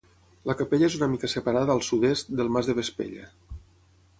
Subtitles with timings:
[0.51, 3.29] La capella és una mica separada al sud-est del mas de Vespella.